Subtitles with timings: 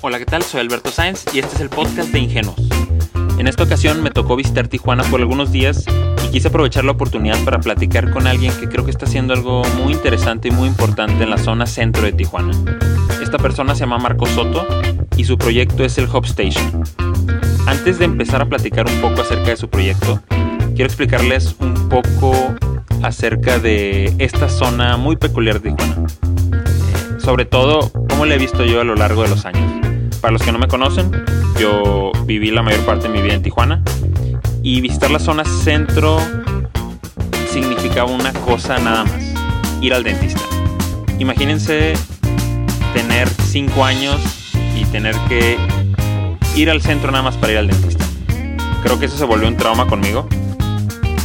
[0.00, 0.44] Hola, ¿qué tal?
[0.44, 2.56] Soy Alberto Sáenz y este es el podcast de Ingenuos.
[3.36, 5.84] En esta ocasión me tocó visitar Tijuana por algunos días
[6.24, 9.64] y quise aprovechar la oportunidad para platicar con alguien que creo que está haciendo algo
[9.82, 12.52] muy interesante y muy importante en la zona centro de Tijuana.
[13.20, 14.64] Esta persona se llama Marco Soto
[15.16, 16.84] y su proyecto es el Hub Station.
[17.66, 20.22] Antes de empezar a platicar un poco acerca de su proyecto,
[20.76, 22.54] quiero explicarles un poco
[23.02, 26.06] acerca de esta zona muy peculiar de Tijuana.
[27.18, 29.77] Sobre todo, cómo la he visto yo a lo largo de los años.
[30.20, 31.10] Para los que no me conocen,
[31.60, 33.82] yo viví la mayor parte de mi vida en Tijuana
[34.62, 36.18] y visitar la zona centro
[37.50, 39.22] significaba una cosa nada más,
[39.80, 40.40] ir al dentista.
[41.18, 41.94] Imagínense
[42.94, 44.20] tener 5 años
[44.76, 45.56] y tener que
[46.56, 48.04] ir al centro nada más para ir al dentista.
[48.82, 50.28] Creo que eso se volvió un trauma conmigo,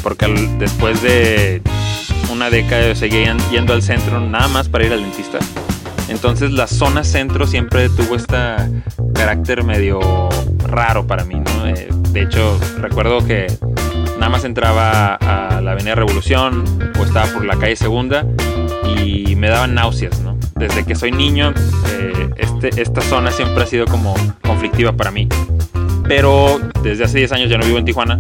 [0.02, 0.28] porque
[0.60, 1.62] después de
[2.32, 5.40] una década seguía yendo al centro nada más para ir al dentista.
[6.10, 8.38] Entonces la zona centro siempre tuvo este
[9.14, 10.00] carácter medio
[10.66, 11.68] raro para mí, ¿no?
[11.68, 13.48] Eh, de hecho, recuerdo que
[14.18, 16.64] nada más entraba a la Avenida Revolución
[17.00, 18.26] o estaba por la calle Segunda
[18.96, 20.38] y me daban náuseas, ¿no?
[20.56, 21.54] Desde que soy niño,
[21.90, 25.28] eh, este, esta zona siempre ha sido como conflictiva para mí.
[26.08, 28.18] Pero desde hace 10 años ya no vivo en Tijuana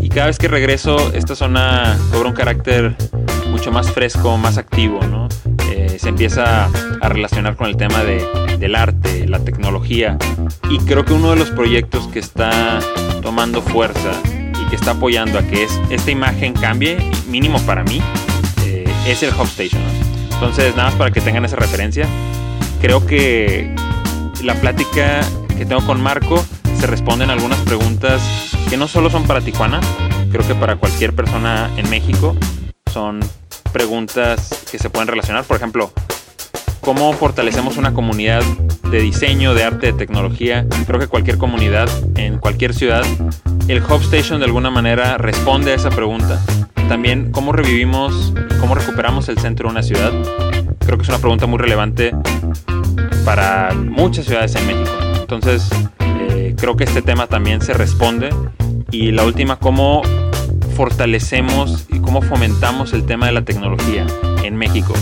[0.00, 2.96] y cada vez que regreso esta zona cobra un carácter
[3.50, 5.28] mucho más fresco, más activo, ¿no?
[5.98, 8.24] se empieza a relacionar con el tema de,
[8.58, 10.16] del arte, la tecnología.
[10.70, 12.78] Y creo que uno de los proyectos que está
[13.20, 14.12] tomando fuerza
[14.60, 18.00] y que está apoyando a que es, esta imagen cambie, mínimo para mí,
[18.64, 19.82] eh, es el Hub Station.
[20.32, 22.06] Entonces, nada más para que tengan esa referencia,
[22.80, 23.74] creo que
[24.44, 25.20] la plática
[25.56, 26.44] que tengo con Marco
[26.78, 28.22] se responden algunas preguntas
[28.70, 29.80] que no solo son para Tijuana,
[30.30, 32.36] creo que para cualquier persona en México
[32.98, 33.20] son
[33.72, 35.44] preguntas que se pueden relacionar.
[35.44, 35.92] Por ejemplo,
[36.80, 38.42] ¿cómo fortalecemos una comunidad
[38.90, 40.66] de diseño, de arte, de tecnología?
[40.84, 43.04] Creo que cualquier comunidad, en cualquier ciudad,
[43.68, 46.44] el Hub Station de alguna manera responde a esa pregunta.
[46.88, 50.12] También, ¿cómo revivimos, cómo recuperamos el centro de una ciudad?
[50.80, 52.10] Creo que es una pregunta muy relevante
[53.24, 54.90] para muchas ciudades en México.
[55.20, 55.70] Entonces,
[56.00, 58.30] eh, creo que este tema también se responde.
[58.90, 60.02] Y la última, ¿cómo
[60.78, 64.06] fortalecemos y cómo fomentamos el tema de la tecnología
[64.44, 64.94] en México.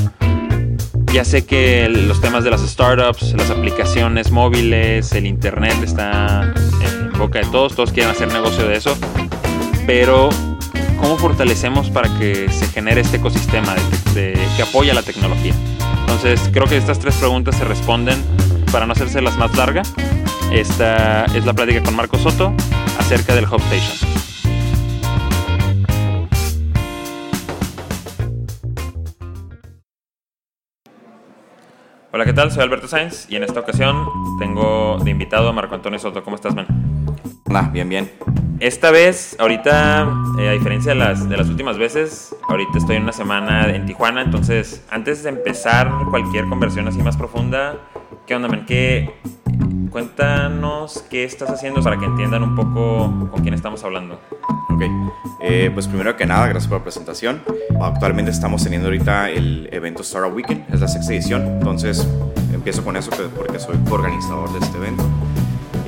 [1.13, 7.13] Ya sé que los temas de las startups, las aplicaciones móviles, el internet está en
[7.19, 8.97] boca de todos, todos quieren hacer negocio de eso,
[9.87, 10.31] pero
[10.99, 13.75] ¿cómo fortalecemos para que se genere este ecosistema
[14.15, 15.53] que apoya la tecnología?
[16.01, 18.17] Entonces creo que estas tres preguntas se responden
[18.73, 19.93] para no hacerse las más largas.
[20.51, 22.55] Esta es la plática con Marco Soto
[22.99, 24.26] acerca del Hub Station.
[32.17, 32.51] Hola, ¿qué tal?
[32.51, 36.25] Soy Alberto Sainz y en esta ocasión tengo de invitado a Marco Antonio Soto.
[36.25, 36.67] ¿Cómo estás, man?
[37.45, 38.11] Hola, bien, bien.
[38.59, 43.03] Esta vez, ahorita, eh, a diferencia de las, de las últimas veces, ahorita estoy en
[43.03, 47.77] una semana en Tijuana, entonces antes de empezar cualquier conversión así más profunda,
[48.27, 48.65] ¿qué onda, man?
[48.65, 49.13] ¿Qué,
[49.91, 54.19] cuéntanos qué estás haciendo para que entiendan un poco con quién estamos hablando.
[54.77, 54.83] Ok,
[55.41, 57.43] eh, pues primero que nada, gracias por la presentación.
[57.81, 62.07] Actualmente estamos teniendo ahorita el evento Startup Weekend, es la sexta edición, entonces
[62.53, 65.03] empiezo con eso porque soy organizador de este evento.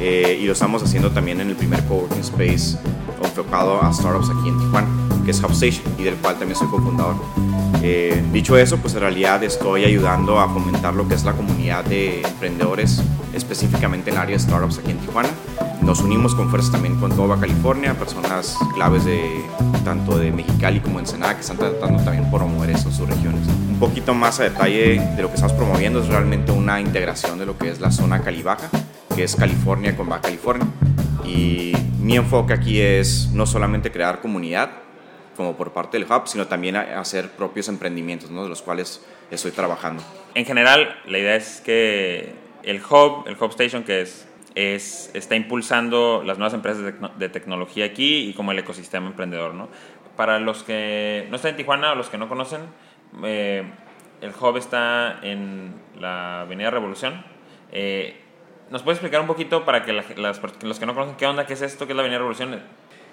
[0.00, 2.78] Eh, y lo estamos haciendo también en el primer coworking space
[3.22, 4.88] enfocado a startups aquí en Tijuana,
[5.26, 7.16] que es HubStation y del cual también soy cofundador.
[7.82, 11.84] Eh, dicho eso, pues en realidad estoy ayudando a fomentar lo que es la comunidad
[11.84, 13.02] de emprendedores,
[13.34, 15.28] específicamente en el área de startups aquí en Tijuana.
[15.82, 19.42] Nos unimos con fuerzas también con toda California, personas claves de
[19.84, 23.46] tanto de Mexicali como Ensenada que están tratando también por promover eso en sus regiones.
[23.46, 27.46] Un poquito más a detalle de lo que estamos promoviendo es realmente una integración de
[27.46, 28.68] lo que es la zona Calibaja,
[29.14, 30.66] que es California con Baja California.
[31.24, 34.70] Y mi enfoque aquí es no solamente crear comunidad,
[35.36, 38.42] como por parte del hub, sino también hacer propios emprendimientos, ¿no?
[38.42, 39.00] de los cuales
[39.30, 40.02] estoy trabajando.
[40.34, 45.36] En general, la idea es que el hub, el hub station, que es, es está
[45.36, 49.54] impulsando las nuevas empresas de, tecnología aquí y como el ecosistema emprendedor.
[49.54, 49.68] ¿no?
[50.16, 52.62] Para los que no están en Tijuana o los que no conocen,
[53.24, 53.64] eh,
[54.20, 57.24] el hub está en la Avenida Revolución.
[57.72, 58.20] Eh,
[58.70, 61.62] ¿Nos puedes explicar un poquito para que los que no conocen qué onda, qué es
[61.62, 62.60] esto, qué es la Avenida Revolución?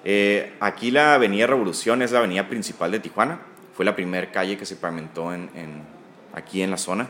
[0.03, 3.39] Eh, aquí la Avenida Revolución es la avenida principal de Tijuana.
[3.73, 5.49] Fue la primera calle que se pavimentó en,
[6.33, 7.09] aquí en la zona.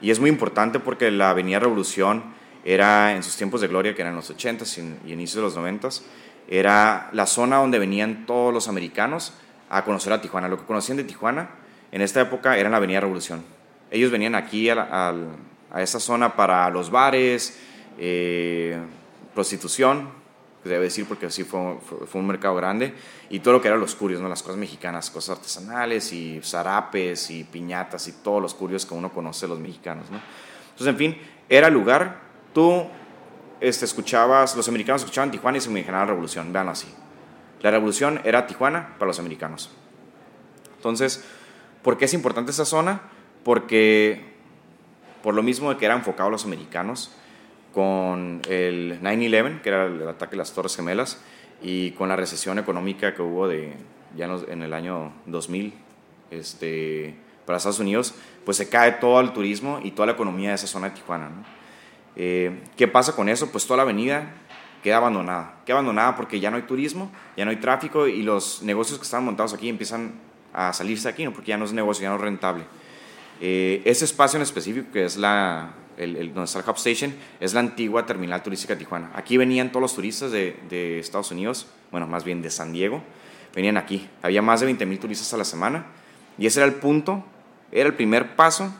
[0.00, 2.24] Y es muy importante porque la Avenida Revolución
[2.66, 6.02] era en sus tiempos de gloria, que eran los 80s y, inicios de los 90s,
[6.48, 9.34] era la zona donde venían todos los americanos
[9.70, 10.48] a conocer a Tijuana.
[10.48, 11.50] Lo que conocían de Tijuana
[11.92, 13.44] en esta época era la Avenida Revolución.
[13.92, 15.14] Ellos venían aquí a,
[15.70, 17.56] a esa zona para los bares,
[17.98, 18.76] eh,
[19.32, 20.08] prostitución,
[20.64, 22.94] debe decir porque sí fue, fue, un mercado grande,
[23.30, 24.28] y todo lo que eran los curios, ¿no?
[24.28, 29.12] las cosas mexicanas, cosas artesanales y zarapes y piñatas y todos los curios que uno
[29.12, 30.10] conoce los mexicanos.
[30.10, 30.20] ¿no?
[30.70, 31.18] Entonces, en fin,
[31.48, 32.25] era lugar,
[32.56, 32.86] tú
[33.60, 36.88] este, escuchabas, los americanos escuchaban Tijuana y se imaginaban revolución, vean así.
[37.60, 39.70] La revolución era Tijuana para los americanos.
[40.76, 41.22] Entonces,
[41.82, 43.02] ¿por qué es importante esa zona?
[43.44, 44.36] Porque
[45.22, 47.10] por lo mismo de que era enfocado a los americanos,
[47.74, 51.20] con el 9-11, que era el ataque de las Torres Gemelas,
[51.60, 53.74] y con la recesión económica que hubo de,
[54.16, 55.74] ya en el año 2000
[56.30, 58.14] este, para Estados Unidos,
[58.46, 61.28] pues se cae todo el turismo y toda la economía de esa zona de Tijuana.
[62.16, 63.50] Eh, ¿Qué pasa con eso?
[63.52, 64.32] Pues toda la avenida
[64.82, 65.60] queda abandonada.
[65.66, 69.04] Queda abandonada porque ya no hay turismo, ya no hay tráfico y los negocios que
[69.04, 70.14] estaban montados aquí empiezan
[70.52, 71.32] a salirse aquí, ¿no?
[71.32, 72.64] porque ya no es negocio, ya no es rentable.
[73.40, 77.14] Eh, ese espacio en específico, que es la, el, el, donde está el Hub Station,
[77.40, 79.10] es la antigua terminal turística de Tijuana.
[79.14, 83.02] Aquí venían todos los turistas de, de Estados Unidos, bueno, más bien de San Diego,
[83.54, 84.08] venían aquí.
[84.22, 85.86] Había más de 20 mil turistas a la semana
[86.38, 87.24] y ese era el punto,
[87.72, 88.72] era el primer paso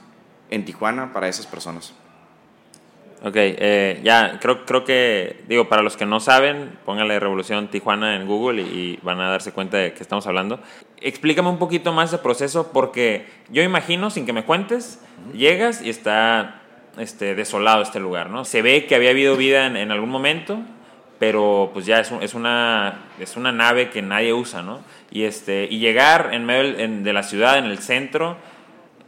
[0.50, 1.93] en Tijuana para esas personas.
[3.22, 8.14] Ok, eh, ya, creo, creo que, digo, para los que no saben, póngale Revolución Tijuana
[8.16, 10.60] en Google y, y, van a darse cuenta de que estamos hablando.
[11.00, 15.38] Explícame un poquito más ese proceso porque yo imagino, sin que me cuentes, uh -huh.
[15.38, 16.60] llegas y está
[16.98, 18.44] este, desolado este lugar, ¿no?
[18.44, 20.58] Se ve que había habido vida en, en algún momento,
[21.18, 24.80] pero pues ya es, un, es, una, es una nave que nadie usa, ¿no?
[25.10, 28.36] Y, este, y llegar en medio de la ciudad, en el centro,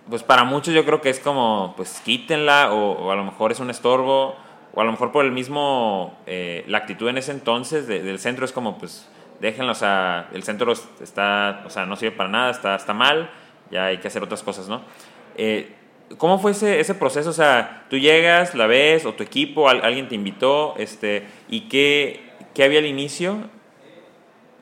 [0.08, 3.60] pues para muchos yo creo que es como, pues quítenla, o, a lo mejor es
[3.60, 4.36] un estorbo,
[4.74, 8.18] o a lo mejor por el mismo, eh, la actitud en ese entonces de, del
[8.18, 9.08] centro es como, pues
[9.40, 13.30] déjenlo, o sea, el centro está, o sea, no sirve para nada, está, está mal,
[13.70, 14.82] ya hay que hacer otras cosas, ¿no?
[15.36, 15.74] Eh,
[16.16, 17.28] ¿Cómo fue ese, ese, proceso?
[17.28, 22.32] O sea, tú llegas, la ves, o tu equipo, alguien te invitó, este, y qué,
[22.54, 23.36] qué había al inicio,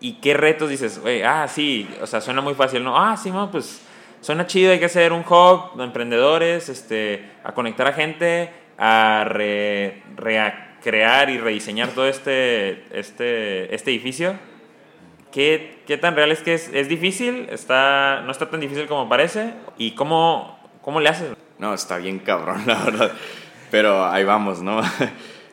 [0.00, 2.98] y qué retos dices, ah, sí, o sea, suena muy fácil, ¿no?
[2.98, 3.85] Ah, sí, no, pues
[4.26, 9.22] suena chido, hay que hacer un hub de emprendedores, este, a conectar a gente, a
[9.24, 14.36] re, recrear y rediseñar todo este, este, este edificio.
[15.30, 17.46] ¿Qué, ¿Qué, tan real es que es, es difícil?
[17.52, 19.52] Está, ¿No está tan difícil como parece?
[19.78, 21.36] ¿Y cómo, cómo le haces?
[21.60, 23.12] No, está bien cabrón, la verdad.
[23.70, 24.82] Pero ahí vamos, ¿no?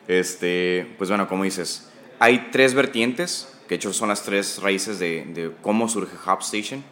[0.06, 4.98] Este, pues bueno, como dices, hay tres vertientes, que de hecho son las tres raíces
[4.98, 6.84] de, de cómo surge Hub Station.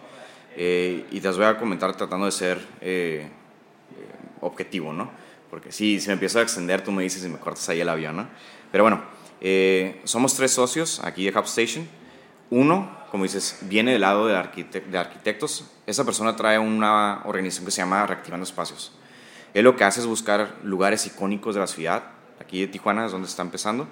[0.57, 3.29] Eh, y te las voy a comentar tratando de ser eh,
[4.41, 5.11] objetivo, ¿no?
[5.51, 7.89] Porque si, si me empiezo a extender, tú me dices y me cortas ahí el
[7.89, 8.29] avión, ¿no?
[8.71, 9.03] Pero bueno,
[9.41, 11.87] eh, somos tres socios aquí de Hub Station.
[12.51, 15.71] Uno, como dices, viene del lado de, de arquitectos.
[15.87, 18.93] Esa persona trae una organización que se llama Reactivando Espacios.
[19.55, 22.05] Él lo que hace es buscar lugares icónicos de la ciudad.
[22.41, 23.89] Aquí de Tijuana es donde está empezando.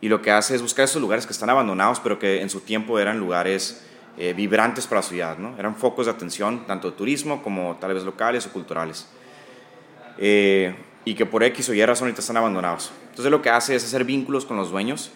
[0.00, 2.60] Y lo que hace es buscar esos lugares que están abandonados, pero que en su
[2.60, 3.84] tiempo eran lugares
[4.18, 5.56] eh, vibrantes para la ciudad, ¿no?
[5.58, 9.08] Eran focos de atención, tanto de turismo como tal vez locales o culturales.
[10.18, 10.74] Eh,
[11.04, 12.90] y que por X o Y razón ahorita están abandonados.
[13.10, 15.12] Entonces lo que hace es hacer vínculos con los dueños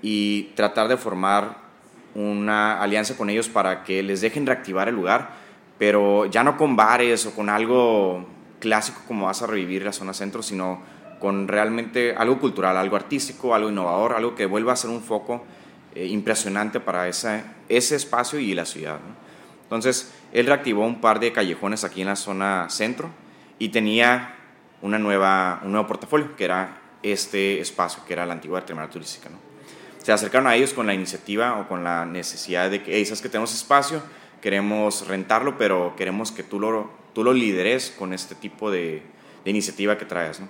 [0.00, 1.56] y tratar de formar
[2.14, 5.30] una alianza con ellos para que les dejen reactivar el lugar,
[5.78, 8.24] pero ya no con bares o con algo
[8.60, 10.80] clásico como vas a revivir la zona centro, sino
[11.18, 15.44] con realmente algo cultural, algo artístico, algo innovador, algo que vuelva a ser un foco
[15.96, 18.98] eh, impresionante para ese, ese espacio y la ciudad.
[19.62, 23.08] Entonces, él reactivó un par de callejones aquí en la zona centro
[23.58, 24.36] y tenía
[24.82, 29.30] una nueva, un nuevo portafolio, que era este espacio, que era la antigua terminal turística.
[30.02, 33.22] Se acercaron a ellos con la iniciativa o con la necesidad de que, hey, sabes
[33.22, 34.02] que tenemos espacio,
[34.42, 39.02] queremos rentarlo, pero queremos que tú lo, tú lo lideres con este tipo de,
[39.46, 40.40] de iniciativa que traes.
[40.40, 40.48] ¿no?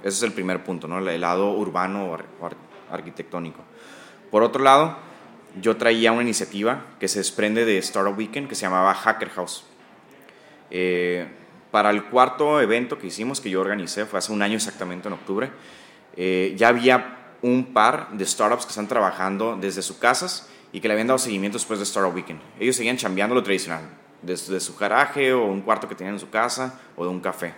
[0.00, 0.98] Ese es el primer punto, ¿no?
[0.98, 2.48] el lado urbano o
[2.90, 3.60] arquitectónico.
[4.30, 4.96] Por otro lado,
[5.60, 9.64] yo traía una iniciativa que se desprende de Startup Weekend que se llamaba Hacker House.
[10.70, 11.26] Eh,
[11.70, 15.14] para el cuarto evento que hicimos, que yo organicé, fue hace un año exactamente, en
[15.14, 15.50] octubre,
[16.16, 20.88] eh, ya había un par de startups que están trabajando desde sus casas y que
[20.88, 22.40] le habían dado seguimiento después de Startup Weekend.
[22.58, 23.82] Ellos seguían chambeando lo tradicional,
[24.22, 27.54] desde su garaje o un cuarto que tenían en su casa o de un café.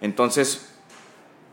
[0.00, 0.69] Entonces,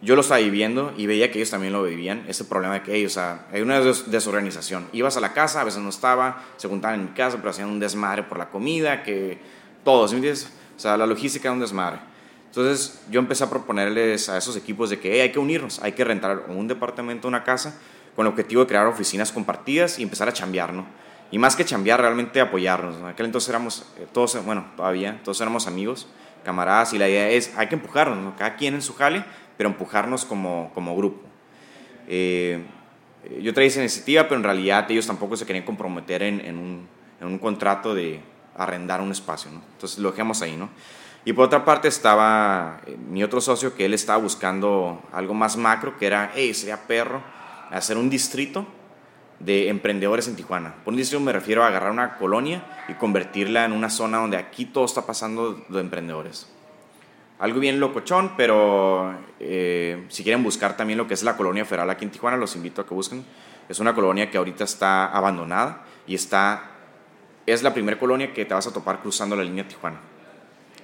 [0.01, 2.95] yo lo estaba viviendo y veía que ellos también lo vivían, ese problema de que
[2.95, 4.87] ellos, o sea, hay una des desorganización.
[4.93, 7.69] Ibas a la casa, a veces no estaba, se juntaban en mi casa, pero hacían
[7.69, 9.39] un desmadre por la comida, que
[9.83, 10.51] todos, ¿me entiendes?
[10.75, 11.99] O sea, la logística era un desmadre.
[12.45, 16.03] Entonces yo empecé a proponerles a esos equipos de que hay que unirnos, hay que
[16.03, 17.79] rentar un departamento, una casa,
[18.15, 20.85] con el objetivo de crear oficinas compartidas y empezar a chambear, ¿no?
[21.29, 22.97] Y más que chambear, realmente apoyarnos.
[22.97, 26.07] En aquel entonces éramos, todos, bueno, todavía, todos éramos amigos,
[26.43, 28.35] camaradas, y la idea es, hay que empujarnos, ¿no?
[28.37, 29.25] Cada quien en su jale,
[29.57, 31.21] pero empujarnos como, como grupo.
[32.07, 32.63] Eh,
[33.41, 36.87] yo traía esa iniciativa, pero en realidad ellos tampoco se querían comprometer en, en, un,
[37.19, 38.21] en un, contrato de
[38.55, 39.61] arrendar un espacio, ¿no?
[39.73, 40.69] Entonces lo dejamos ahí, ¿no?
[41.25, 45.57] Y por otra parte estaba eh, mi otro socio que él estaba buscando algo más
[45.57, 47.21] macro, que era, hey, sería perro
[47.69, 48.65] hacer un distrito
[49.39, 50.75] de emprendedores en Tijuana.
[50.83, 54.37] Por un distrito me refiero a agarrar una colonia y convertirla en una zona donde
[54.37, 56.47] aquí todo está pasando de emprendedores.
[57.39, 61.89] Algo bien locochón, pero eh, si quieren buscar también lo que es la colonia federal
[61.89, 63.23] aquí en Tijuana, los invito a que busquen.
[63.69, 66.71] Es una colonia que ahorita está abandonada y está,
[67.45, 69.99] es la primera colonia que te vas a topar cruzando la línea Tijuana.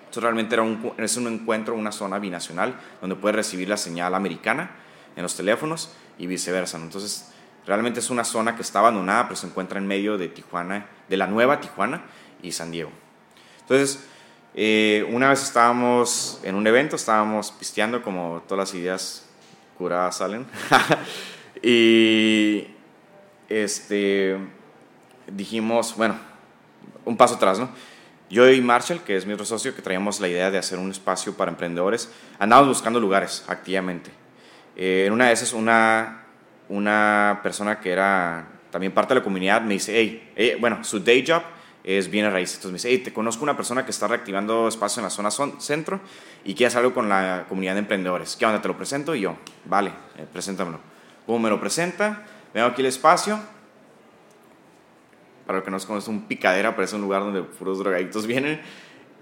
[0.06, 0.64] Esto realmente era
[0.98, 4.72] es un encuentro, una zona binacional donde puedes recibir la señal americana
[5.16, 6.78] en los teléfonos y viceversa.
[6.78, 7.34] Entonces,
[7.66, 11.18] Realmente es una zona que está abandonada, pero se encuentra en medio de Tijuana, de
[11.18, 12.04] la nueva Tijuana
[12.42, 12.92] y San Diego.
[13.62, 14.06] Entonces,
[14.56, 19.26] eh, una vez estábamos en un evento, estábamos pisteando como todas las ideas
[19.78, 20.46] curadas salen.
[21.64, 22.68] y
[23.50, 24.38] este,
[25.28, 26.18] dijimos, bueno,
[27.06, 27.70] un paso atrás, ¿no?
[28.30, 30.90] Yo y Marshall, que es mi otro socio, que traíamos la idea de hacer un
[30.90, 34.12] espacio para emprendedores, andábamos buscando lugares activamente.
[34.76, 36.24] Eh, una de esas, una
[36.70, 39.94] una persona que era también parte de la comunidad me dice,
[40.36, 41.44] hey, bueno, su day job
[41.84, 42.56] es bien a raíz.
[42.56, 45.32] Entonces me dice, hey, te conozco una persona que está reactivando espacio en la zona
[45.60, 46.00] centro
[46.46, 48.36] y quiere hacer algo con la comunidad de emprendedores.
[48.36, 48.62] ¿Qué onda?
[48.62, 49.14] ¿Te lo presento?
[49.16, 49.36] Y yo,
[49.66, 50.80] vale, eh, preséntamelo.
[51.26, 52.24] Como me lo presenta,
[52.54, 53.40] vengo aquí el espacio.
[55.46, 58.26] Para los que no se conocen, un picadera, pero es un lugar donde puros drogaditos
[58.28, 58.62] vienen.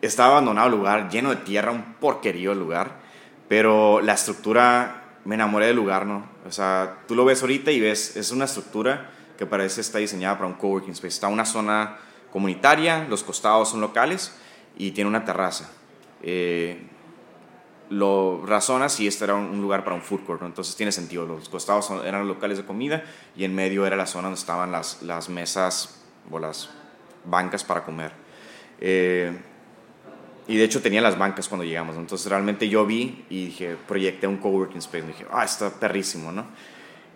[0.01, 2.99] Estaba abandonado el lugar, lleno de tierra, un porquerío el lugar.
[3.47, 6.25] Pero la estructura me enamoré del lugar, ¿no?
[6.47, 10.35] O sea, tú lo ves ahorita y ves, es una estructura que parece está diseñada
[10.35, 11.15] para un coworking space.
[11.15, 11.97] Está una zona
[12.31, 14.35] comunitaria, los costados son locales
[14.77, 15.69] y tiene una terraza.
[16.23, 16.81] Eh,
[17.89, 21.25] lo razona si este era un lugar para un food court, entonces tiene sentido.
[21.25, 23.03] Los costados eran locales de comida
[23.35, 26.69] y en medio era la zona donde estaban las, mesas o las
[27.25, 28.13] bancas para comer.
[28.79, 29.37] Eh,
[30.47, 34.25] y de hecho tenía las bancas cuando llegamos, entonces realmente yo vi y dije, proyecté
[34.25, 36.45] un coworking space, dije, ah, está perrísimo, ¿no?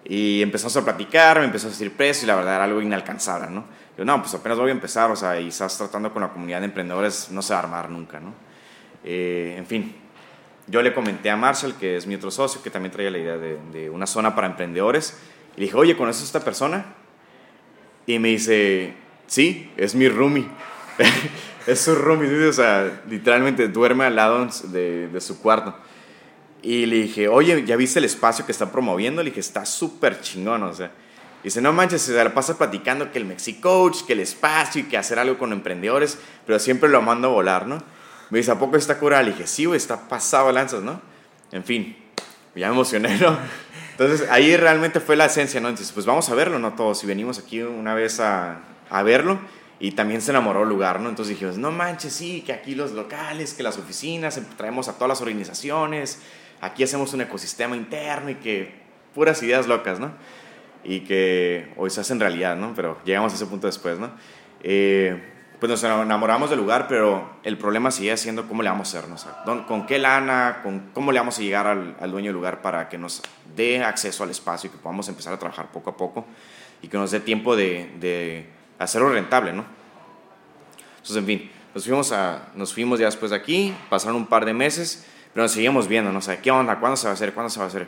[0.03, 3.49] Y empezamos a platicar, me empezó a decir precio y la verdad era algo inalcanzable,
[3.49, 3.65] ¿no?
[3.97, 6.65] No, pues apenas voy a empezar, o sea, y estás tratando con la comunidad de
[6.65, 8.33] emprendedores, no se va a armar nunca, ¿no?
[9.03, 9.95] Eh, en fin,
[10.67, 13.37] yo le comenté a Marshall, que es mi otro socio, que también traía la idea
[13.37, 15.17] de, de una zona para emprendedores,
[15.55, 16.85] y le dije, oye, ¿conoces a esta persona?
[18.05, 18.93] Y me dice,
[19.27, 20.47] sí, es mi roomie.
[21.67, 25.75] es su roomie, o sea, literalmente duerme al lado de, de, su cuarto.
[26.61, 29.23] Y le dije, oye, ¿ya viste el espacio que está promoviendo?
[29.23, 30.91] Le dije, está súper chingón, o sea.
[31.45, 34.97] Dice, no manches, se la pasa platicando que el Mexicoach, que el espacio y que
[34.97, 37.81] hacer algo con emprendedores, pero siempre lo mando a volar, ¿no?
[38.29, 39.23] Me dice, ¿a poco está curada?
[39.23, 41.01] Le dije, sí, güey, está pasado lanzas, ¿no?
[41.51, 41.95] En fin,
[42.55, 43.37] ya me emocioné, ¿no?
[43.91, 45.69] Entonces ahí realmente fue la esencia, ¿no?
[45.69, 46.73] Entonces, pues vamos a verlo, ¿no?
[46.73, 48.59] Todos, si venimos aquí una vez a,
[48.89, 49.39] a verlo
[49.79, 51.09] y también se enamoró el lugar, ¿no?
[51.09, 54.93] Entonces dijimos, no manches, sí, que aquí los locales, que las oficinas, em, traemos a
[54.93, 56.19] todas las organizaciones,
[56.61, 58.73] aquí hacemos un ecosistema interno y que
[59.13, 60.11] puras ideas locas, ¿no?
[60.85, 62.73] Y que hoy se hacen realidad, ¿no?
[62.75, 64.11] Pero llegamos a ese punto después, ¿no?
[64.61, 68.99] Eh, pues nos enamoramos del lugar, pero el problema sigue siendo cómo le vamos a
[68.99, 69.09] hacer,
[69.45, 69.65] ¿no?
[69.65, 72.89] con qué lana, con cómo le vamos a llegar al, al, dueño del lugar para
[72.89, 73.21] que nos
[73.55, 76.25] dé acceso al espacio y que podamos empezar a trabajar poco a poco
[76.81, 78.49] y que nos dé tiempo de, de
[78.79, 79.65] hacerlo rentable, ¿no?
[80.97, 84.45] Entonces, en fin, nos fuimos, a, nos fuimos ya después de aquí, pasaron un par
[84.45, 86.79] de meses, pero nos seguíamos viendo, no sé, ¿qué onda?
[86.79, 87.33] ¿Cuándo se va a hacer?
[87.33, 87.87] ¿Cuándo se va a hacer?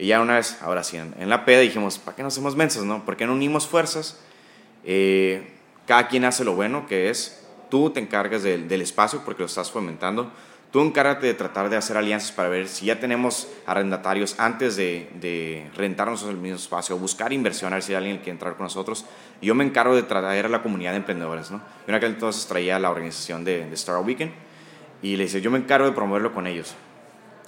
[0.00, 2.84] Y ya una vez, ahora sí, en, la peda dijimos, ¿para qué nos hacemos mensos,
[2.84, 3.04] no?
[3.04, 4.18] ¿Por qué no unimos fuerzas?
[4.84, 5.52] Eh,
[5.86, 9.46] cada quien hace lo bueno, que es tú te encargas del, del espacio porque lo
[9.46, 10.32] estás fomentando,
[10.70, 15.10] Tú encárgate de tratar de hacer alianzas para ver si ya tenemos arrendatarios antes de,
[15.20, 18.64] de rentarnos el mismo espacio, buscar inversión, a ver si hay alguien que entrar con
[18.64, 19.04] nosotros.
[19.42, 21.58] Yo me encargo de traer a la comunidad de emprendedores, ¿no?
[21.58, 24.30] Yo en aquel entonces traía la organización de, de Star Weekend
[25.02, 26.76] y le dije, yo me encargo de promoverlo con ellos.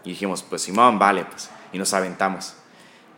[0.02, 1.48] Y dijimos, pues Simón, vale, pues.
[1.72, 2.54] Y nos aventamos.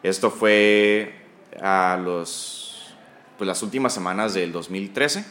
[0.02, 1.14] Esto fue
[1.60, 2.94] a los,
[3.38, 5.24] pues las últimas semanas del 2013.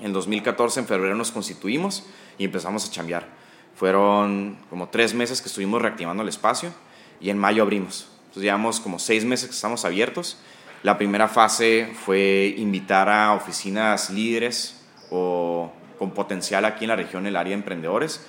[0.00, 2.04] En 2014, en febrero, nos constituimos
[2.38, 3.38] y empezamos a chambear
[3.78, 6.74] fueron como tres meses que estuvimos reactivando el espacio
[7.20, 8.08] y en mayo abrimos.
[8.22, 10.36] Entonces llevamos como seis meses que estamos abiertos.
[10.82, 17.24] La primera fase fue invitar a oficinas líderes o con potencial aquí en la región,
[17.28, 18.26] el área de emprendedores.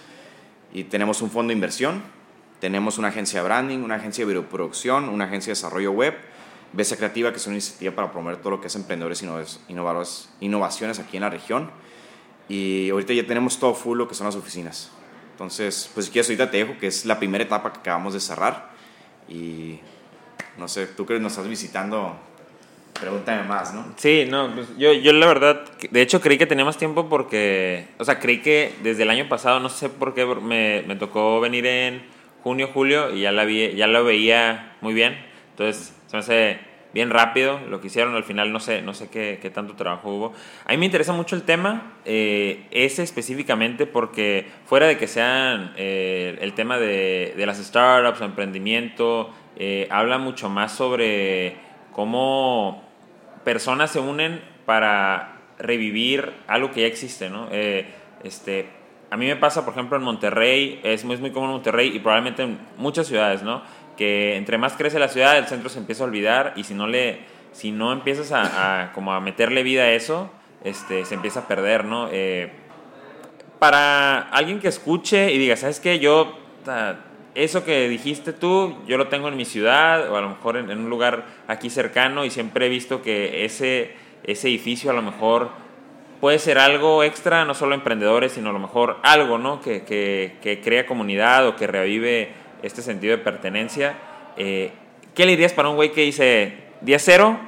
[0.72, 2.04] Y tenemos un fondo de inversión,
[2.60, 6.16] tenemos una agencia de branding, una agencia de videoproducción, una agencia de desarrollo web,
[6.74, 11.00] Besa Creativa, que es una iniciativa para promover todo lo que es emprendedores e innovaciones
[11.00, 11.72] aquí en la región.
[12.48, 14.92] Y ahorita ya tenemos todo full lo que son las oficinas
[15.32, 18.20] Entonces, pues si quieres ahorita te dejo, que es la primera etapa que acabamos de
[18.20, 18.70] cerrar.
[19.28, 19.80] Y
[20.58, 22.18] no sé, tú que nos estás visitando,
[23.00, 23.86] pregúntame más, ¿no?
[23.98, 27.88] Sí, no, pues yo, yo la verdad, de hecho creí que tenía más tiempo porque,
[27.98, 31.40] o sea, creí que desde el año pasado, no sé por qué, me, me tocó
[31.40, 35.18] venir en junio, julio y ya, la vi, ya lo veía muy bien.
[35.52, 38.16] Entonces, se me hace bien rápido lo que hicieron.
[38.16, 40.34] Al final no sé, no sé qué, tanto trabajo hubo.
[40.66, 45.74] A mí me interesa mucho el tema, eh, ese específicamente, porque fuera de que sean
[45.78, 51.56] eh, el tema de, las startups emprendimiento, eh, habla mucho más sobre
[51.92, 52.84] cómo
[53.44, 57.50] personas se unen para revivir algo que ya existe, ¿no?
[58.24, 58.79] este,
[59.12, 62.44] a mí me pasa, por ejemplo, en Monterrey, es muy, común en Monterrey y probablemente
[62.44, 63.62] en muchas ciudades, ¿no?
[64.00, 66.88] que entre más crece la ciudad, el centro se empieza a olvidar y si no
[66.88, 67.20] le
[67.52, 70.30] si no empiezas a, como a meterle vida a eso,
[70.64, 72.08] este, se empieza a perder, ¿no?
[72.10, 72.50] Eh,
[73.60, 76.00] para alguien que escuche y diga, ¿sabes qué?
[76.00, 76.38] Yo,
[77.36, 80.70] eso que dijiste tú, yo lo tengo en mi ciudad o a lo mejor en,
[80.70, 85.50] un lugar aquí cercano y siempre he visto que ese, ese edificio a lo mejor
[86.20, 89.62] puede ser algo extra, no solo emprendedores, sino a lo mejor algo, ¿no?
[89.62, 93.96] Que, que, que crea comunidad o que revive este sentido de pertenencia.
[94.38, 94.72] Eh,
[95.16, 97.40] ¿Qué le dirías para un güey que dice, día cero,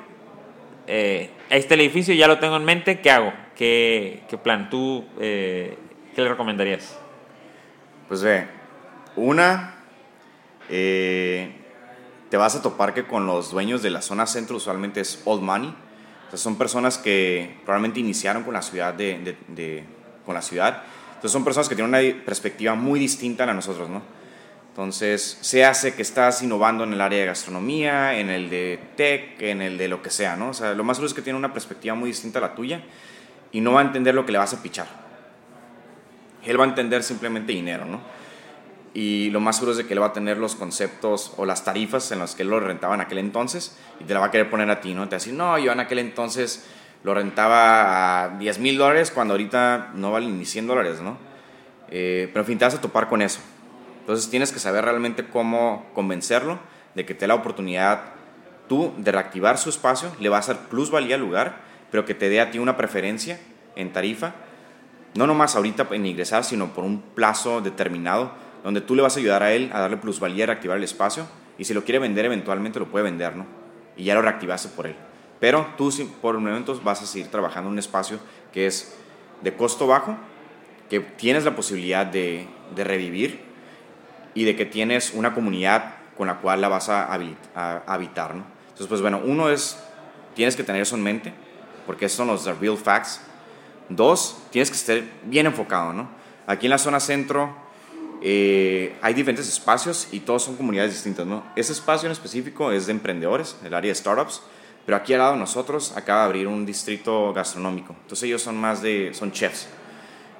[0.88, 3.34] eh, este edificio ya lo tengo en mente, ¿qué hago?
[3.56, 4.70] ¿Qué, qué plan?
[4.70, 5.78] ¿Tú eh,
[6.16, 6.98] qué le recomendarías?
[8.08, 8.48] Pues ve,
[9.16, 9.75] una,
[10.68, 15.42] te vas a topar que con los dueños de la zona centro usualmente es old
[15.42, 15.74] money.
[16.39, 19.83] Son personas que probablemente iniciaron con la ciudad de, de,
[20.25, 20.83] con la ciudad.
[21.07, 24.01] Entonces son personas que tienen una perspectiva muy distinta a la nosotros, ¿no?
[24.69, 29.41] Entonces, se hace que estás innovando en el área de gastronomía, en el de tech,
[29.41, 30.50] en el de lo que sea, ¿no?
[30.50, 32.81] O sea, lo más seguro es que tiene una perspectiva muy distinta a la tuya
[33.51, 34.88] y no va a entender lo que le vas a pichar.
[36.45, 38.00] Él va a entender simplemente dinero, ¿no?
[38.93, 41.63] Y lo más seguro es de que él va a tener los conceptos o las
[41.63, 44.31] tarifas en las que él lo rentaba en aquel entonces y te la va a
[44.31, 45.03] querer poner a ti, ¿no?
[45.03, 46.66] Te va a decir, no, yo en aquel entonces
[47.03, 51.18] lo rentaba a 10 mil dólares cuando ahorita no vale ni 100 dólares, ¿no?
[51.89, 53.39] Eh, pero en fin, te vas a topar con eso.
[54.01, 56.59] Entonces tienes que saber realmente cómo convencerlo
[56.96, 58.01] de que te dé la oportunidad
[58.68, 61.57] tú de reactivar su espacio, le va a hacer plusvalía al lugar,
[61.92, 63.39] pero que te dé a ti una preferencia
[63.75, 64.33] en tarifa,
[65.13, 68.31] no nomás ahorita en ingresar, sino por un plazo determinado,
[68.63, 71.25] donde tú le vas a ayudar a él a darle plusvalía, a reactivar el espacio,
[71.57, 73.45] y si lo quiere vender eventualmente lo puede vender, ¿no?
[73.97, 74.95] Y ya lo reactivaste por él.
[75.39, 78.19] Pero tú por momentos vas a seguir trabajando en un espacio
[78.53, 78.95] que es
[79.41, 80.17] de costo bajo,
[80.89, 83.41] que tienes la posibilidad de, de revivir
[84.33, 87.11] y de que tienes una comunidad con la cual la vas a,
[87.87, 88.43] habitar, ¿no?
[88.63, 89.81] Entonces, pues bueno, uno es,
[90.35, 91.33] tienes que tener eso en mente,
[91.85, 93.21] porque esos son los real facts.
[93.89, 96.09] Dos, tienes que estar bien enfocado, ¿no?
[96.47, 97.55] Aquí en la zona centro
[98.22, 101.44] eh, hay diferentes espacios y todos son comunidades distintas, ¿no?
[101.55, 104.42] Ese espacio en específico es de emprendedores, el área de startups,
[104.86, 107.96] pero aquí al lado de nosotros acaba de abrir un distrito gastronómico.
[108.01, 109.68] Entonces ellos son más de, son chefs.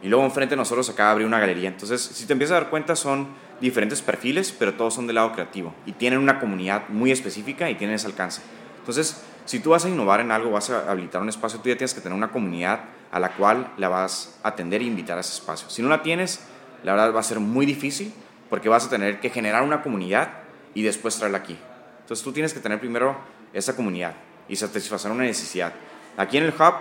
[0.04, 1.70] Y luego enfrente de nosotros acaba de abrir una galería.
[1.70, 3.28] Entonces, si te empiezas a dar cuenta, son
[3.60, 7.76] diferentes perfiles, pero todos son del lado creativo y tienen una comunidad muy específica y
[7.76, 8.41] tienen ese alcance.
[8.80, 11.76] Entonces, si tú vas a innovar en algo, vas a habilitar un espacio, tú ya
[11.76, 15.22] tienes que tener una comunidad a la cual la vas a atender e invitar a
[15.22, 15.70] ese espacio.
[15.70, 16.41] Si no la tienes,
[16.84, 18.13] la verdad va a ser muy difícil
[18.50, 20.30] porque vas a tener que generar una comunidad
[20.74, 21.58] y después traerla aquí.
[22.02, 23.15] Entonces, tú tienes que tener primero
[23.54, 24.13] esa comunidad
[24.48, 25.74] y satisfacer una necesidad.
[26.17, 26.74] Aquí en el Hub,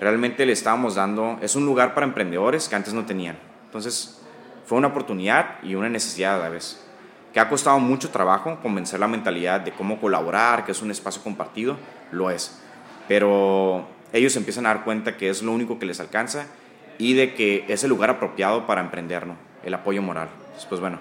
[0.00, 3.38] realmente le estábamos dando, es un lugar para emprendedores que antes no tenían.
[3.64, 4.20] Entonces,
[4.66, 6.84] fue una oportunidad y una necesidad a la vez.
[7.32, 11.22] Que ha costado mucho trabajo convencer la mentalidad de cómo colaborar, que es un espacio
[11.22, 11.76] compartido,
[12.10, 12.58] lo es.
[13.06, 16.46] Pero ellos empiezan a dar cuenta que es lo único que les alcanza
[16.98, 19.36] y de que es el lugar apropiado para emprender, ¿no?
[19.64, 20.28] El apoyo moral.
[20.68, 20.98] pues bueno,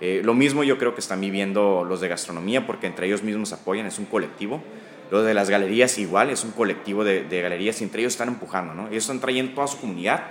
[0.00, 3.52] eh, lo mismo yo creo que están viviendo los de gastronomía porque entre ellos mismos
[3.52, 4.62] apoyan, es un colectivo.
[5.10, 8.28] Los de las galerías igual, es un colectivo de, de galerías y entre ellos están
[8.28, 8.88] empujando, ¿no?
[8.88, 10.24] Ellos están trayendo toda su comunidad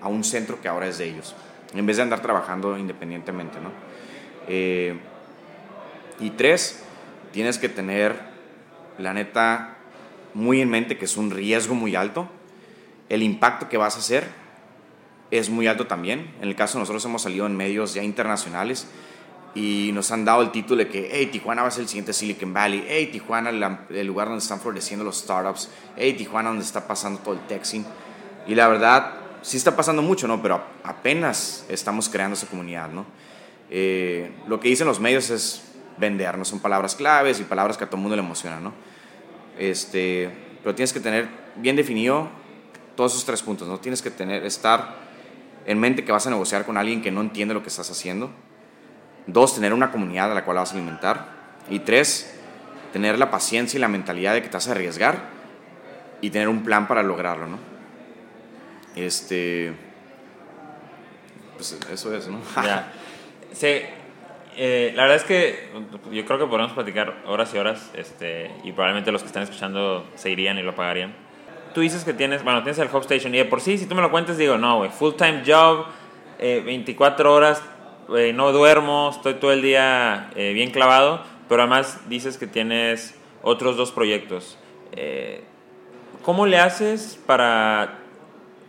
[0.00, 1.34] a un centro que ahora es de ellos
[1.74, 3.70] en vez de andar trabajando independientemente, ¿no?
[4.48, 4.98] Eh,
[6.18, 6.82] y tres,
[7.32, 8.16] tienes que tener,
[8.98, 9.76] la neta,
[10.34, 12.28] muy en mente que es un riesgo muy alto.
[13.08, 14.24] El impacto que vas a hacer
[15.30, 16.34] es muy alto también.
[16.40, 18.86] En el caso nosotros hemos salido en medios ya internacionales
[19.54, 22.12] y nos han dado el título de que, hey, Tijuana va a ser el siguiente
[22.12, 26.86] Silicon Valley, hey, Tijuana, el lugar donde están floreciendo los startups, hey, Tijuana, donde está
[26.86, 27.84] pasando todo el texting.
[28.46, 30.40] Y la verdad, sí está pasando mucho, ¿no?
[30.40, 33.06] Pero apenas estamos creando esa comunidad, ¿no?
[33.70, 35.62] Eh, lo que dicen los medios es
[35.98, 36.44] vender, ¿no?
[36.44, 38.72] Son palabras claves y palabras que a todo mundo le emocionan, ¿no?
[39.58, 40.30] Este,
[40.62, 42.28] pero tienes que tener bien definido
[42.96, 43.78] todos esos tres puntos, ¿no?
[43.78, 45.09] Tienes que tener, estar
[45.70, 48.28] en mente que vas a negociar con alguien que no entiende lo que estás haciendo.
[49.28, 51.28] Dos, tener una comunidad a la cual vas a alimentar.
[51.68, 52.36] Y tres,
[52.92, 55.20] tener la paciencia y la mentalidad de que te vas a arriesgar
[56.20, 57.58] y tener un plan para lograrlo, ¿no?
[58.96, 59.72] Este.
[61.54, 62.40] Pues eso es, ¿no?
[62.56, 62.92] Ya.
[63.52, 63.80] Sí,
[64.56, 65.70] eh, la verdad es que
[66.12, 70.08] yo creo que podemos platicar horas y horas este, y probablemente los que están escuchando
[70.14, 71.12] se irían y lo pagarían.
[71.74, 73.94] Tú dices que tienes, bueno, tienes el Hub Station y de por sí, si tú
[73.94, 75.86] me lo cuentas, digo, no, güey, full time job,
[76.38, 77.62] 24 eh, horas,
[78.16, 83.76] eh, no duermo, estoy todo el día bien clavado, pero además dices que tienes otros
[83.76, 84.58] dos proyectos.
[86.22, 87.98] ¿Cómo le haces para,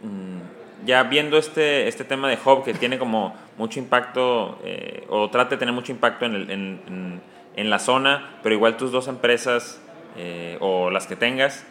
[0.02, 5.30] mm, ya viendo este, este tema de Hub que tiene como mucho impacto eh, o
[5.30, 7.22] trate de tener mucho impacto en, en,
[7.56, 9.82] en, la zona, pero igual tus dos empresas
[10.18, 11.66] eh, o las que tengas,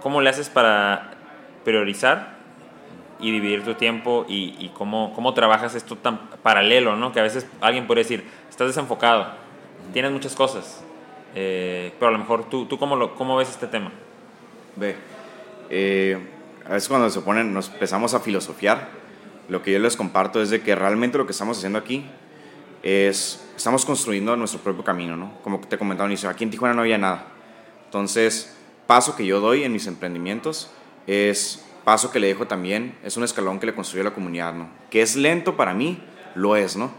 [0.00, 1.12] ¿cómo le haces para
[1.64, 2.38] priorizar
[3.20, 7.12] y dividir tu tiempo y, y cómo, cómo, trabajas esto tan paralelo, ¿no?
[7.12, 9.26] Que a veces alguien puede decir, estás desenfocado,
[9.92, 10.84] tienes muchas cosas,
[11.34, 13.90] eh, pero a lo mejor tú, tú cómo, lo, cómo ves este tema.
[14.76, 14.96] Ve,
[16.64, 18.88] a veces cuando se ponen, nos empezamos a filosofiar,
[19.48, 22.04] lo que yo les comparto es de que realmente lo que estamos haciendo aquí
[22.82, 25.32] es, estamos construyendo nuestro propio camino, ¿no?
[25.42, 27.26] Como te comentaba al inicio, aquí en Tijuana no había nada.
[27.86, 28.57] Entonces,
[28.88, 30.70] paso que yo doy en mis emprendimientos
[31.06, 34.54] es paso que le dejo también, es un escalón que le construyo a la comunidad,
[34.54, 34.68] ¿no?
[34.90, 36.02] Que es lento para mí,
[36.34, 36.90] lo es, ¿no?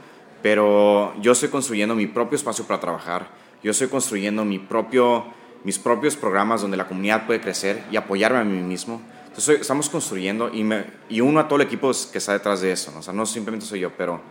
[0.42, 3.28] Pero yo estoy construyendo mi propio espacio para trabajar,
[3.62, 5.26] yo estoy construyendo mi propio,
[5.66, 9.02] mis propios programas donde la comunidad puede crecer y apoyarme a mí mismo
[9.48, 12.92] estamos construyendo y, me, y uno a todo el equipo que está detrás de eso,
[12.92, 13.00] ¿no?
[13.00, 14.22] O sea, no simplemente soy yo, pero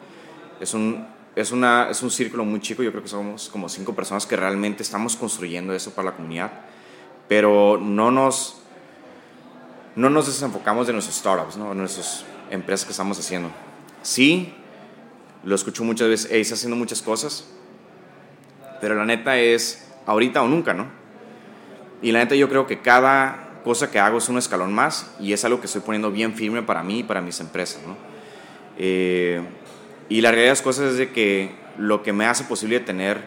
[0.61, 3.95] es un, es, una, es un círculo muy chico, yo creo que somos como cinco
[3.95, 6.53] personas que realmente estamos construyendo eso para la comunidad,
[7.29, 8.61] pero no nos,
[9.95, 11.71] no nos desenfocamos de nuestros startups, ¿no?
[11.71, 13.51] de nuestras empresas que estamos haciendo.
[14.03, 14.55] Sí,
[15.45, 17.49] lo escucho muchas veces, hey, está haciendo muchas cosas,
[18.81, 20.87] pero la neta es ahorita o nunca, ¿no?
[22.01, 25.33] Y la neta yo creo que cada cosa que hago es un escalón más y
[25.33, 27.83] es algo que estoy poniendo bien firme para mí y para mis empresas.
[27.87, 27.97] ¿no?
[28.79, 29.43] Eh,
[30.09, 33.23] y la realidad de las cosas es de que lo que me hace posible tener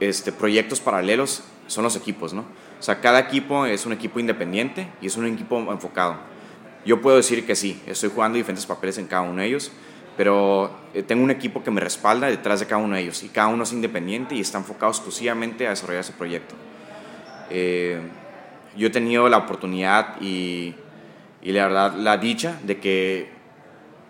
[0.00, 2.32] este, proyectos paralelos son los equipos.
[2.32, 2.42] ¿no?
[2.78, 6.16] O sea, cada equipo es un equipo independiente y es un equipo enfocado.
[6.84, 9.72] Yo puedo decir que sí, estoy jugando diferentes papeles en cada uno de ellos,
[10.16, 13.28] pero eh, tengo un equipo que me respalda detrás de cada uno de ellos y
[13.28, 16.54] cada uno es independiente y está enfocado exclusivamente a desarrollar ese proyecto.
[17.50, 18.00] Eh,
[18.76, 20.74] yo he tenido la oportunidad y,
[21.42, 23.30] y, la verdad la dicha de que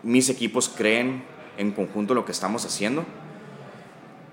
[0.03, 1.25] mis equipos creen
[1.57, 3.05] en conjunto lo que estamos haciendo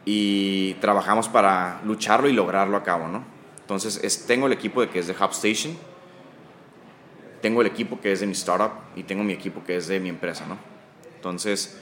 [0.06, 3.24] y trabajamos para lucharlo y lograrlo a cabo, ¿no?
[3.60, 5.78] Entonces, es, tengo el equipo de que es de Hub Station,
[7.42, 10.00] tengo el equipo que es de mi startup y tengo mi equipo que es de
[10.00, 10.58] mi empresa, ¿no?
[11.16, 11.80] Entonces,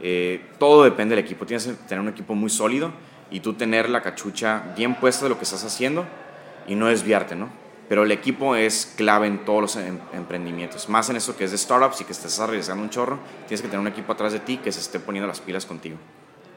[0.00, 1.46] eh, todo depende del equipo.
[1.46, 2.92] Tienes que tener un equipo muy sólido
[3.30, 6.04] y tú tener la cachucha bien puesta de lo que estás haciendo
[6.66, 7.60] y no desviarte, ¿no?
[7.90, 11.50] pero el equipo es clave en todos los em, emprendimientos, más en eso que es
[11.50, 14.38] de startups y que estés arriesgando un chorro, tienes que tener un equipo atrás de
[14.38, 15.96] ti que se esté poniendo las pilas contigo.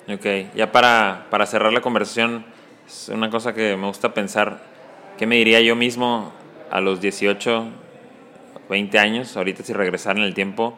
[0.08, 2.46] Ok, ya para, para cerrar la conversación,
[2.86, 4.62] es una cosa que me gusta pensar,
[5.18, 6.34] ¿qué me diría yo mismo
[6.70, 7.68] a los 18,
[8.70, 10.78] 20 años, ahorita si regresar en el tiempo?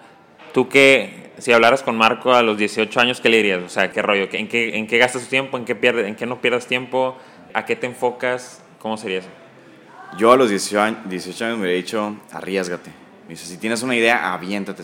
[0.53, 3.63] ¿Tú qué, si hablaras con Marco a los 18 años, qué le dirías?
[3.63, 4.27] O sea, ¿qué rollo?
[4.31, 5.57] ¿En qué, en qué gastas tu tiempo?
[5.57, 7.17] ¿En qué, pierdes, ¿En qué no pierdas tiempo?
[7.53, 8.63] ¿A qué te enfocas?
[8.77, 9.29] ¿Cómo sería eso?
[10.19, 13.04] Yo a los 18 años, me hubiera dicho, arriesgate.
[13.29, 14.83] Dice, si tienes una idea, aviéntate.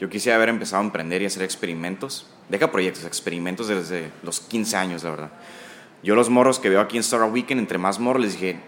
[0.00, 2.26] Yo quisiera haber empezado a emprender y hacer experimentos.
[2.48, 5.30] Deja proyectos, experimentos desde los 15 años, la verdad.
[6.02, 8.60] Yo los morros que veo aquí en Startup Weekend, entre más morros, les dije,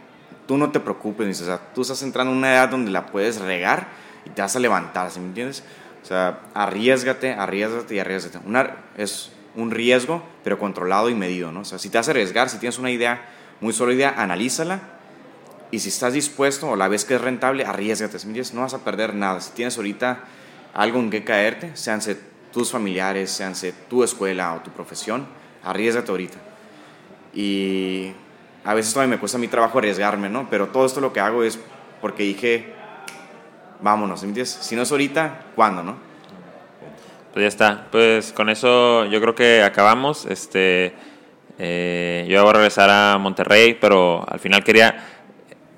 [0.47, 1.27] tú no te preocupes.
[1.27, 3.88] Dice, o sea, tú estás entrando en una edad donde la puedes regar
[4.25, 5.62] y te vas a levantar, ¿sí me entiendes?
[6.03, 8.38] O sea, arriesgate, arriesgate y arriesgate.
[8.47, 11.61] Una, es un riesgo, pero controlado y medido, ¿no?
[11.61, 13.25] O sea, si te vas a arriesgar, si tienes una idea
[13.61, 14.95] muy sólida, analízala
[15.70, 18.18] y si estás dispuesto o la ves que es rentable, arriesgate.
[18.55, 19.40] No vas a perder nada.
[19.40, 20.20] Si tienes ahorita
[20.74, 22.16] algo en que caerte, seanse
[22.52, 25.26] tus familiares, seanse tu escuela o tu profesión,
[25.64, 26.38] arriesgate ahorita.
[27.35, 28.12] Y
[28.64, 30.48] a veces todavía me cuesta mi trabajo arriesgarme, ¿no?
[30.48, 31.59] Pero todo esto lo que hago es
[32.00, 32.72] porque dije,
[33.81, 35.96] vámonos, Si no es ahorita, ¿cuándo, no?
[37.33, 37.87] Pues ya está.
[37.90, 40.24] Pues con eso yo creo que acabamos.
[40.26, 40.94] Este,
[41.59, 45.15] eh, yo voy a regresar a Monterrey, pero al final quería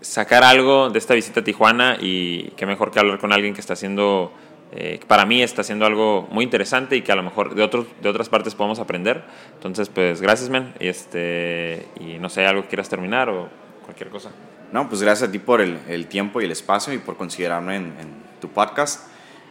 [0.09, 3.61] sacar algo de esta visita a Tijuana y qué mejor que hablar con alguien que
[3.61, 4.33] está haciendo,
[4.73, 7.87] eh, para mí está haciendo algo muy interesante y que a lo mejor de, otros,
[8.01, 9.23] de otras partes podemos aprender.
[9.55, 10.73] Entonces, pues gracias, men.
[10.81, 13.51] Y, este, y no sé, algo que quieras terminar o
[13.85, 14.31] cualquier cosa.
[14.73, 17.77] No, pues gracias a ti por el, el tiempo y el espacio y por considerarme
[17.77, 19.09] en, tu podcast.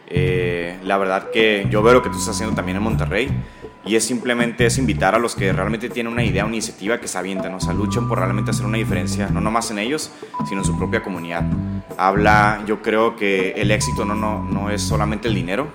[0.08, 3.28] Eh, la verdad que yo veo lo que tú estás haciendo también en Monterrey
[3.84, 7.08] y es simplemente es invitar a los que realmente tienen una idea, una iniciativa que
[7.08, 10.10] se avienten, o sea, luchen por realmente hacer una diferencia, no nomás en ellos,
[10.48, 11.44] sino en su propia comunidad.
[11.96, 15.68] Habla, yo creo que el éxito no, no, no es solamente el dinero,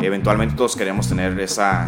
[0.00, 1.86] eventualmente todos queremos tener esa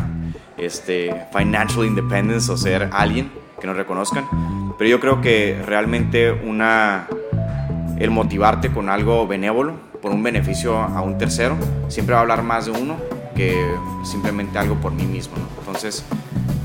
[0.56, 4.24] este, financial independence o ser alguien que nos reconozcan,
[4.78, 7.06] pero yo creo que realmente una,
[7.98, 11.58] el motivarte con algo benévolo, por un beneficio a un tercero,
[11.88, 15.36] siempre va a hablar más de uno que simplemente algo por mí mismo.
[15.36, 15.44] ¿no?
[15.58, 16.04] Entonces,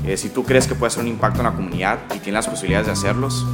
[0.06, 2.48] eh, si tú crees que puedes hacer un impacto en la comunidad y tienes las
[2.48, 3.46] posibilidades de hacerlos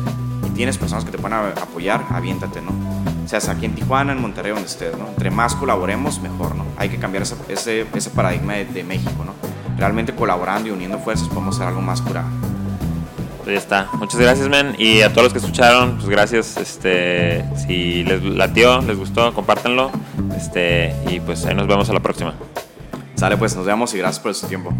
[0.46, 2.72] y tienes personas que te puedan apoyar, aviéntate, ¿no?
[3.24, 5.08] O sea, aquí en Tijuana, en Monterrey, donde estés, ¿no?
[5.08, 6.66] Entre más colaboremos, mejor, ¿no?
[6.76, 9.32] Hay que cambiar ese, ese, ese paradigma de, de, México, ¿no?
[9.78, 12.28] Realmente colaborando y uniendo fuerzas podemos hacer algo más curado.
[13.38, 13.88] Pues ya está.
[13.98, 14.74] Muchas gracias, men.
[14.78, 16.56] Y a todos los que escucharon, pues gracias.
[16.58, 19.90] Este, si les latió, les gustó, compártanlo.
[20.36, 22.34] Este, y pues ahí nos vemos a la próxima.
[23.22, 24.74] Sale, pues nos vemos y gracias por su tiempo.